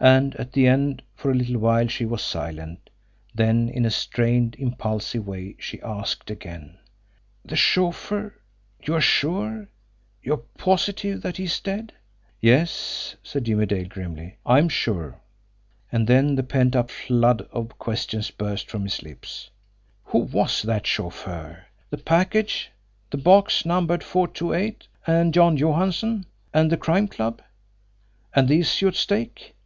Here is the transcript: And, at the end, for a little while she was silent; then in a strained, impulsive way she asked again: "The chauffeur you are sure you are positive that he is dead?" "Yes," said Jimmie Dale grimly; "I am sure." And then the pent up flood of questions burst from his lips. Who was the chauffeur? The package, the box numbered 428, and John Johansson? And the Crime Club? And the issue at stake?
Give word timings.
And, 0.00 0.34
at 0.36 0.52
the 0.52 0.66
end, 0.66 1.02
for 1.14 1.30
a 1.30 1.34
little 1.34 1.58
while 1.58 1.88
she 1.88 2.06
was 2.06 2.22
silent; 2.22 2.88
then 3.34 3.68
in 3.68 3.84
a 3.84 3.90
strained, 3.90 4.56
impulsive 4.58 5.26
way 5.26 5.56
she 5.58 5.78
asked 5.82 6.30
again: 6.30 6.78
"The 7.44 7.54
chauffeur 7.56 8.34
you 8.82 8.94
are 8.94 9.00
sure 9.02 9.68
you 10.22 10.32
are 10.32 10.36
positive 10.56 11.20
that 11.20 11.36
he 11.36 11.44
is 11.44 11.60
dead?" 11.60 11.92
"Yes," 12.40 13.16
said 13.22 13.44
Jimmie 13.44 13.66
Dale 13.66 13.86
grimly; 13.86 14.38
"I 14.46 14.56
am 14.56 14.70
sure." 14.70 15.20
And 15.92 16.06
then 16.06 16.36
the 16.36 16.42
pent 16.42 16.74
up 16.74 16.90
flood 16.90 17.42
of 17.52 17.78
questions 17.78 18.30
burst 18.30 18.70
from 18.70 18.84
his 18.84 19.02
lips. 19.02 19.50
Who 20.04 20.20
was 20.20 20.62
the 20.62 20.80
chauffeur? 20.82 21.66
The 21.90 21.98
package, 21.98 22.70
the 23.10 23.18
box 23.18 23.66
numbered 23.66 24.02
428, 24.02 24.88
and 25.06 25.34
John 25.34 25.58
Johansson? 25.58 26.24
And 26.54 26.72
the 26.72 26.78
Crime 26.78 27.06
Club? 27.06 27.42
And 28.34 28.48
the 28.48 28.60
issue 28.60 28.88
at 28.88 28.94
stake? 28.94 29.54